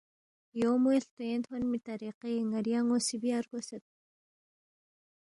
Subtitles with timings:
[0.61, 3.83] یو موے ہلتوینگ تھونمی طریقے ن٘ری ان٘و سی بیا رگوسید